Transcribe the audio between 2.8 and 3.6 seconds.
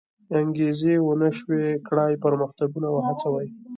وهڅوي.